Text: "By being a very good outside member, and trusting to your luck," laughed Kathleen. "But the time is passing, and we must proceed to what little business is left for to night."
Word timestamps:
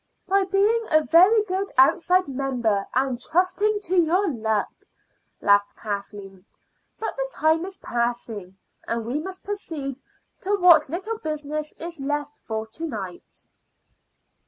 "By 0.27 0.45
being 0.45 0.83
a 0.89 1.03
very 1.03 1.43
good 1.43 1.71
outside 1.77 2.27
member, 2.27 2.87
and 2.95 3.21
trusting 3.21 3.81
to 3.81 3.95
your 3.97 4.27
luck," 4.31 4.71
laughed 5.41 5.75
Kathleen. 5.75 6.43
"But 6.99 7.15
the 7.17 7.31
time 7.31 7.65
is 7.65 7.77
passing, 7.77 8.57
and 8.87 9.05
we 9.05 9.19
must 9.19 9.43
proceed 9.43 10.01
to 10.39 10.55
what 10.55 10.89
little 10.89 11.19
business 11.19 11.71
is 11.73 11.99
left 11.99 12.39
for 12.39 12.65
to 12.65 12.83
night." 12.87 13.43